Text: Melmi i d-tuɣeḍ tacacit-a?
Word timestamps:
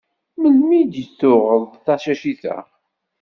Melmi 0.39 0.75
i 0.81 0.83
d-tuɣeḍ 0.85 1.63
tacacit-a? 1.85 2.57